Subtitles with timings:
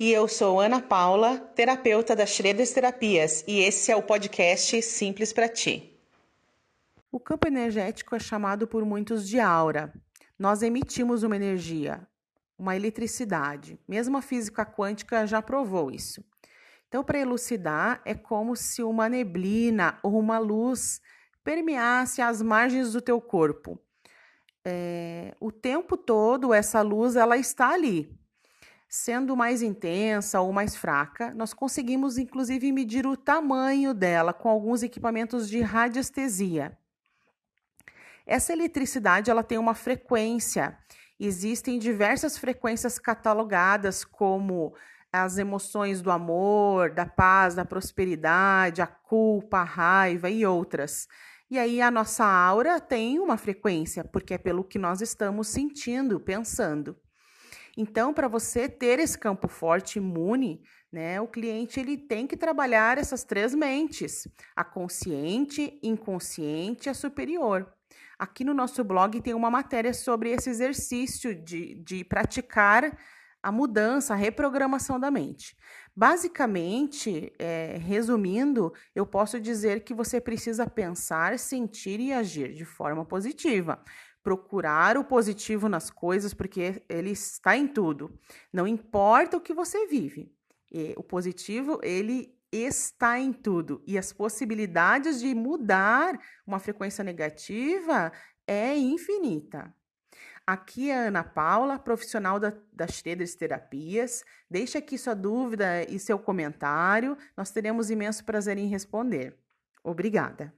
[0.00, 5.32] E eu sou Ana Paula, terapeuta da Schroeder Terapias, e esse é o podcast Simples
[5.32, 5.92] para Ti.
[7.10, 9.92] O campo energético é chamado por muitos de aura.
[10.38, 12.06] Nós emitimos uma energia,
[12.56, 13.76] uma eletricidade.
[13.88, 16.24] Mesmo a física quântica já provou isso.
[16.86, 21.00] Então, para elucidar, é como se uma neblina ou uma luz
[21.42, 23.76] permeasse as margens do teu corpo.
[24.64, 28.16] É, o tempo todo, essa luz ela está ali.
[28.88, 34.82] Sendo mais intensa ou mais fraca, nós conseguimos inclusive medir o tamanho dela com alguns
[34.82, 36.76] equipamentos de radiestesia.
[38.26, 40.78] Essa eletricidade ela tem uma frequência.
[41.20, 44.74] Existem diversas frequências catalogadas como
[45.12, 51.06] as emoções do amor, da paz, da prosperidade, a culpa, a raiva e outras.
[51.50, 56.18] E aí a nossa aura tem uma frequência, porque é pelo que nós estamos sentindo,
[56.20, 56.96] pensando.
[57.80, 60.60] Então, para você ter esse campo forte imune,
[60.90, 64.26] né, o cliente ele tem que trabalhar essas três mentes:
[64.56, 67.72] a consciente, inconsciente e a superior.
[68.18, 72.98] Aqui no nosso blog tem uma matéria sobre esse exercício de, de praticar
[73.40, 75.56] a mudança, a reprogramação da mente.
[75.94, 83.04] Basicamente, é, resumindo, eu posso dizer que você precisa pensar, sentir e agir de forma
[83.04, 83.80] positiva.
[84.28, 88.12] Procurar o positivo nas coisas, porque ele está em tudo.
[88.52, 90.30] Não importa o que você vive.
[90.98, 93.82] O positivo, ele está em tudo.
[93.86, 98.12] E as possibilidades de mudar uma frequência negativa
[98.46, 99.74] é infinita.
[100.46, 103.02] Aqui é a Ana Paula, profissional da, das
[103.34, 104.22] Terapias.
[104.50, 107.16] Deixe aqui sua dúvida e seu comentário.
[107.34, 109.38] Nós teremos imenso prazer em responder.
[109.82, 110.52] Obrigada.